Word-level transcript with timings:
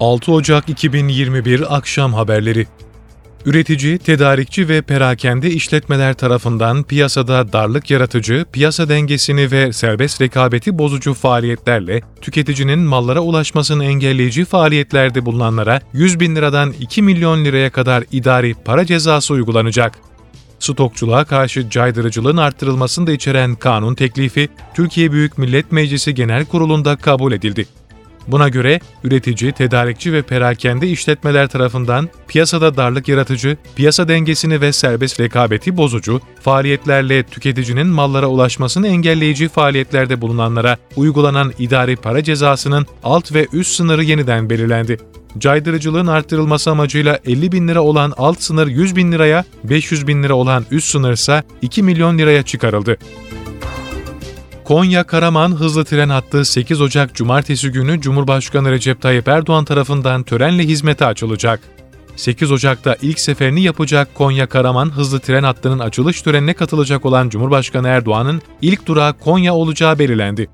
6 0.00 0.32
Ocak 0.32 0.68
2021 0.68 1.76
Akşam 1.76 2.14
Haberleri 2.14 2.66
Üretici, 3.46 3.98
tedarikçi 3.98 4.68
ve 4.68 4.82
perakende 4.82 5.50
işletmeler 5.50 6.14
tarafından 6.14 6.82
piyasada 6.82 7.52
darlık 7.52 7.90
yaratıcı, 7.90 8.44
piyasa 8.52 8.88
dengesini 8.88 9.50
ve 9.50 9.72
serbest 9.72 10.20
rekabeti 10.20 10.78
bozucu 10.78 11.14
faaliyetlerle 11.14 12.00
tüketicinin 12.20 12.78
mallara 12.78 13.20
ulaşmasını 13.20 13.84
engelleyici 13.84 14.44
faaliyetlerde 14.44 15.26
bulunanlara 15.26 15.80
100 15.92 16.20
bin 16.20 16.36
liradan 16.36 16.74
2 16.80 17.02
milyon 17.02 17.44
liraya 17.44 17.70
kadar 17.70 18.04
idari 18.12 18.54
para 18.64 18.86
cezası 18.86 19.34
uygulanacak. 19.34 19.98
Stokçuluğa 20.58 21.24
karşı 21.24 21.70
caydırıcılığın 21.70 22.36
arttırılmasını 22.36 23.06
da 23.06 23.12
içeren 23.12 23.54
kanun 23.54 23.94
teklifi 23.94 24.48
Türkiye 24.74 25.12
Büyük 25.12 25.38
Millet 25.38 25.72
Meclisi 25.72 26.14
Genel 26.14 26.44
Kurulu'nda 26.44 26.96
kabul 26.96 27.32
edildi. 27.32 27.66
Buna 28.28 28.48
göre 28.48 28.80
üretici, 29.04 29.52
tedarikçi 29.52 30.12
ve 30.12 30.22
perakende 30.22 30.88
işletmeler 30.88 31.48
tarafından 31.48 32.08
piyasada 32.28 32.76
darlık 32.76 33.08
yaratıcı, 33.08 33.56
piyasa 33.76 34.08
dengesini 34.08 34.60
ve 34.60 34.72
serbest 34.72 35.20
rekabeti 35.20 35.76
bozucu, 35.76 36.20
faaliyetlerle 36.40 37.22
tüketicinin 37.22 37.86
mallara 37.86 38.26
ulaşmasını 38.26 38.88
engelleyici 38.88 39.48
faaliyetlerde 39.48 40.20
bulunanlara 40.20 40.76
uygulanan 40.96 41.52
idari 41.58 41.96
para 41.96 42.22
cezasının 42.22 42.86
alt 43.04 43.34
ve 43.34 43.46
üst 43.52 43.74
sınırı 43.74 44.04
yeniden 44.04 44.50
belirlendi. 44.50 44.98
Caydırıcılığın 45.38 46.06
arttırılması 46.06 46.70
amacıyla 46.70 47.18
50 47.26 47.52
bin 47.52 47.68
lira 47.68 47.82
olan 47.82 48.12
alt 48.16 48.42
sınır 48.42 48.66
100 48.66 48.96
bin 48.96 49.12
liraya, 49.12 49.44
500 49.64 50.06
bin 50.06 50.22
lira 50.22 50.34
olan 50.34 50.64
üst 50.70 50.88
sınır 50.88 51.12
ise 51.12 51.42
2 51.62 51.82
milyon 51.82 52.18
liraya 52.18 52.42
çıkarıldı. 52.42 52.96
Konya 54.68 55.04
Karaman 55.04 55.52
hızlı 55.52 55.84
tren 55.84 56.08
hattı 56.08 56.44
8 56.44 56.80
Ocak 56.80 57.14
Cumartesi 57.14 57.72
günü 57.72 58.00
Cumhurbaşkanı 58.00 58.70
Recep 58.70 59.02
Tayyip 59.02 59.28
Erdoğan 59.28 59.64
tarafından 59.64 60.22
törenle 60.22 60.62
hizmete 60.62 61.06
açılacak. 61.06 61.60
8 62.16 62.52
Ocak'ta 62.52 62.96
ilk 63.02 63.20
seferini 63.20 63.62
yapacak 63.62 64.14
Konya 64.14 64.46
Karaman 64.46 64.90
hızlı 64.90 65.20
tren 65.20 65.42
hattının 65.42 65.78
açılış 65.78 66.22
törenine 66.22 66.54
katılacak 66.54 67.06
olan 67.06 67.28
Cumhurbaşkanı 67.28 67.88
Erdoğan'ın 67.88 68.42
ilk 68.62 68.86
durağı 68.86 69.18
Konya 69.18 69.54
olacağı 69.54 69.98
belirlendi. 69.98 70.48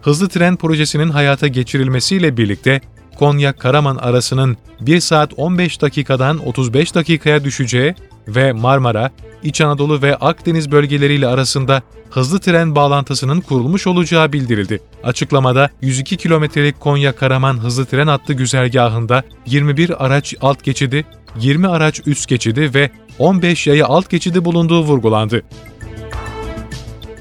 Hızlı 0.00 0.28
tren 0.28 0.56
projesinin 0.56 1.08
hayata 1.08 1.48
geçirilmesiyle 1.48 2.36
birlikte 2.36 2.80
Konya 3.18 3.52
Karaman 3.52 3.96
arasının 3.96 4.56
1 4.80 5.00
saat 5.00 5.32
15 5.36 5.82
dakikadan 5.82 6.46
35 6.46 6.94
dakikaya 6.94 7.44
düşeceği 7.44 7.94
ve 8.28 8.52
Marmara, 8.52 9.10
İç 9.42 9.60
Anadolu 9.60 10.02
ve 10.02 10.16
Akdeniz 10.16 10.70
bölgeleriyle 10.70 11.26
arasında 11.26 11.82
hızlı 12.10 12.40
tren 12.40 12.74
bağlantısının 12.74 13.40
kurulmuş 13.40 13.86
olacağı 13.86 14.32
bildirildi. 14.32 14.80
Açıklamada 15.04 15.70
102 15.80 16.16
kilometrelik 16.16 16.80
Konya-Karaman 16.80 17.58
hızlı 17.58 17.86
tren 17.86 18.06
hattı 18.06 18.32
güzergahında 18.32 19.22
21 19.46 20.04
araç 20.06 20.34
alt 20.40 20.64
geçidi, 20.64 21.04
20 21.40 21.68
araç 21.68 22.00
üst 22.06 22.28
geçidi 22.28 22.74
ve 22.74 22.90
15 23.18 23.66
yaya 23.66 23.86
alt 23.86 24.10
geçidi 24.10 24.44
bulunduğu 24.44 24.82
vurgulandı. 24.82 25.42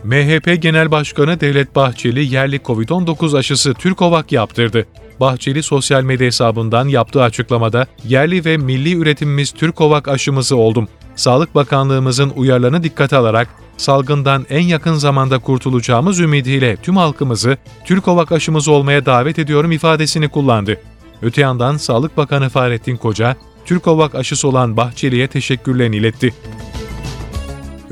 MHP 0.04 0.62
Genel 0.62 0.92
Başkanı 0.92 1.40
Devlet 1.40 1.76
Bahçeli 1.76 2.34
yerli 2.34 2.58
COVID-19 2.58 3.38
aşısı 3.38 3.74
Türkovak 3.74 4.32
yaptırdı. 4.32 4.86
Bahçeli 5.20 5.64
sosyal 5.64 6.04
medya 6.04 6.28
hesabından 6.28 6.88
yaptığı 6.88 7.24
açıklamada 7.24 7.88
yerli 8.08 8.46
ve 8.46 8.58
milli 8.58 8.96
üretimimiz 8.96 9.52
Türkovak 9.52 10.08
aşımızı 10.08 10.56
oldum. 10.56 10.88
Sağlık 11.16 11.56
Bakanlığımızın 11.56 12.30
uyarılarını 12.36 12.84
dikkate 12.84 13.16
alarak 13.16 13.48
salgından 13.78 14.46
en 14.50 14.64
yakın 14.64 14.94
zamanda 14.94 15.40
kurtulacağımız 15.40 16.20
ümidiyle 16.20 16.76
tüm 16.76 16.98
halkımızı 16.98 17.58
Türkovak 17.86 18.32
aşımız 18.32 18.68
olmaya 18.68 19.06
davet 19.06 19.40
ediyorum 19.40 19.72
ifadesini 19.72 20.30
kullandı. 20.30 20.78
Öte 21.22 21.42
yandan 21.42 21.78
Sağlık 21.78 22.18
Bakanı 22.18 22.50
Fahrettin 22.50 22.98
Koca, 22.98 23.36
Türkovak 23.66 24.16
aşısı 24.16 24.48
olan 24.48 24.78
Bahçeli'ye 24.78 25.28
teşekkürlerini 25.28 25.96
iletti. 25.96 26.34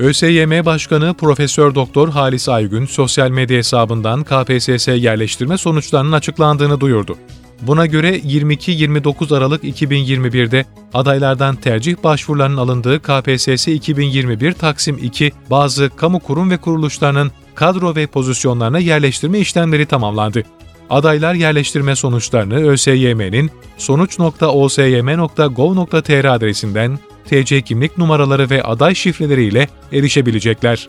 ÖSYM 0.00 0.64
Başkanı 0.66 1.14
Profesör 1.14 1.74
Doktor 1.74 2.08
Halis 2.08 2.48
Aygün 2.48 2.86
sosyal 2.86 3.30
medya 3.30 3.58
hesabından 3.58 4.24
KPSS 4.24 4.88
yerleştirme 4.88 5.58
sonuçlarının 5.58 6.12
açıklandığını 6.12 6.80
duyurdu. 6.80 7.16
Buna 7.62 7.86
göre 7.86 8.18
22-29 8.18 9.36
Aralık 9.36 9.64
2021'de 9.64 10.64
adaylardan 10.94 11.56
tercih 11.56 11.96
başvurularının 12.04 12.56
alındığı 12.56 13.02
KPSS 13.02 13.68
2021 13.68 14.52
Taksim 14.52 14.98
2 15.02 15.32
bazı 15.50 15.90
kamu 15.96 16.20
kurum 16.20 16.50
ve 16.50 16.56
kuruluşlarının 16.56 17.32
kadro 17.54 17.96
ve 17.96 18.06
pozisyonlarına 18.06 18.78
yerleştirme 18.78 19.38
işlemleri 19.38 19.86
tamamlandı. 19.86 20.42
Adaylar 20.90 21.34
yerleştirme 21.34 21.96
sonuçlarını 21.96 22.70
ÖSYM'nin 22.70 23.50
sonuç.osym.gov.tr 23.76 26.24
adresinden 26.24 26.98
TC 27.24 27.62
kimlik 27.62 27.98
numaraları 27.98 28.50
ve 28.50 28.62
aday 28.62 28.94
şifreleriyle 28.94 29.68
erişebilecekler. 29.92 30.88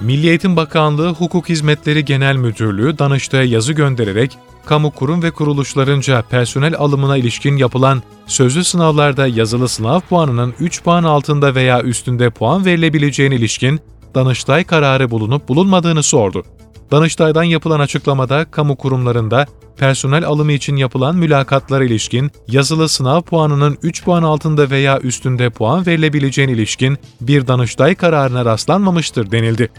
Milli 0.00 0.28
Eğitim 0.28 0.56
Bakanlığı 0.56 1.08
Hukuk 1.08 1.48
Hizmetleri 1.48 2.04
Genel 2.04 2.36
Müdürlüğü 2.36 2.98
Danıştay'a 2.98 3.44
yazı 3.44 3.72
göndererek 3.72 4.38
kamu 4.66 4.90
kurum 4.90 5.22
ve 5.22 5.30
kuruluşlarınca 5.30 6.22
personel 6.22 6.76
alımına 6.76 7.16
ilişkin 7.16 7.56
yapılan 7.56 8.02
sözlü 8.26 8.64
sınavlarda 8.64 9.26
yazılı 9.26 9.68
sınav 9.68 10.00
puanının 10.00 10.54
3 10.60 10.82
puan 10.82 11.04
altında 11.04 11.54
veya 11.54 11.82
üstünde 11.82 12.30
puan 12.30 12.64
verilebileceğine 12.64 13.34
ilişkin 13.34 13.80
Danıştay 14.14 14.64
kararı 14.64 15.10
bulunup 15.10 15.48
bulunmadığını 15.48 16.02
sordu. 16.02 16.44
Danıştay'dan 16.92 17.42
yapılan 17.42 17.80
açıklamada 17.80 18.44
kamu 18.50 18.76
kurumlarında 18.76 19.46
personel 19.76 20.24
alımı 20.24 20.52
için 20.52 20.76
yapılan 20.76 21.16
mülakatlara 21.16 21.84
ilişkin 21.84 22.30
yazılı 22.48 22.88
sınav 22.88 23.22
puanının 23.22 23.78
3 23.82 24.04
puan 24.04 24.22
altında 24.22 24.70
veya 24.70 25.00
üstünde 25.00 25.50
puan 25.50 25.86
verilebileceğine 25.86 26.52
ilişkin 26.52 26.98
bir 27.20 27.46
Danıştay 27.46 27.94
kararına 27.94 28.44
rastlanmamıştır 28.44 29.30
denildi. 29.30 29.70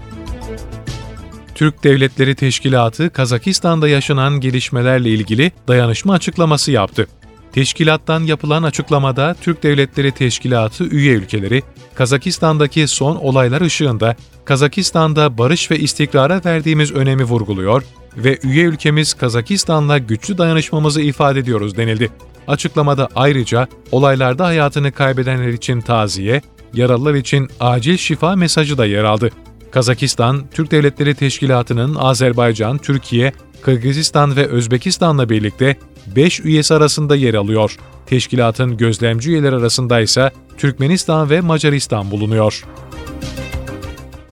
Türk 1.56 1.84
Devletleri 1.84 2.36
Teşkilatı 2.36 3.10
Kazakistan'da 3.10 3.88
yaşanan 3.88 4.40
gelişmelerle 4.40 5.10
ilgili 5.10 5.52
dayanışma 5.68 6.14
açıklaması 6.14 6.72
yaptı. 6.72 7.08
Teşkilattan 7.54 8.24
yapılan 8.24 8.64
açıklamada 8.64 9.36
Türk 9.42 9.64
Devletleri 9.64 10.12
Teşkilatı 10.12 10.84
üye 10.84 11.14
ülkeleri, 11.14 11.64
Kazakistan'daki 11.96 12.88
son 12.88 13.16
olaylar 13.16 13.62
ışığında 13.62 14.16
Kazakistan'da 14.46 15.38
barış 15.38 15.72
ve 15.72 15.80
istikrara 15.80 16.42
verdiğimiz 16.46 16.92
önemi 16.92 17.24
vurguluyor 17.24 17.84
ve 18.18 18.40
üye 18.44 18.64
ülkemiz 18.64 19.14
Kazakistan'la 19.14 19.98
güçlü 19.98 20.38
dayanışmamızı 20.38 21.02
ifade 21.02 21.40
ediyoruz 21.40 21.78
denildi. 21.78 22.10
Açıklamada 22.48 23.10
ayrıca 23.16 23.68
olaylarda 23.92 24.46
hayatını 24.46 24.92
kaybedenler 24.92 25.48
için 25.48 25.82
taziye, 25.82 26.42
yaralılar 26.74 27.14
için 27.14 27.50
acil 27.60 27.98
şifa 27.98 28.36
mesajı 28.36 28.78
da 28.78 28.86
yer 28.86 29.04
aldı. 29.04 29.30
Kazakistan, 29.72 30.44
Türk 30.54 30.72
Devletleri 30.72 31.16
Teşkilatı'nın 31.16 31.96
Azerbaycan, 31.96 32.78
Türkiye, 32.78 33.34
Kırgızistan 33.62 34.36
ve 34.36 34.48
Özbekistan'la 34.48 35.30
birlikte 35.30 35.78
5 36.16 36.40
üyesi 36.40 36.74
arasında 36.74 37.16
yer 37.16 37.34
alıyor. 37.34 37.78
Teşkilatın 38.06 38.78
gözlemci 38.78 39.30
üyeleri 39.30 39.56
arasında 39.56 40.00
ise 40.00 40.32
Türkmenistan 40.58 41.30
ve 41.30 41.42
Macaristan 41.42 42.12
bulunuyor. 42.12 42.64